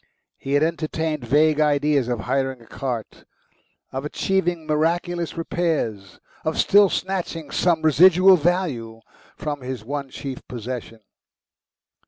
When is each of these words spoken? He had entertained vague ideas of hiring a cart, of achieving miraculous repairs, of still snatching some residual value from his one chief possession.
He 0.39 0.53
had 0.53 0.63
entertained 0.63 1.27
vague 1.27 1.59
ideas 1.59 2.07
of 2.07 2.21
hiring 2.21 2.59
a 2.59 2.65
cart, 2.65 3.23
of 3.91 4.03
achieving 4.03 4.65
miraculous 4.65 5.37
repairs, 5.37 6.19
of 6.43 6.57
still 6.59 6.89
snatching 6.89 7.51
some 7.51 7.83
residual 7.83 8.35
value 8.35 9.01
from 9.37 9.61
his 9.61 9.85
one 9.85 10.09
chief 10.09 10.39
possession. 10.47 11.01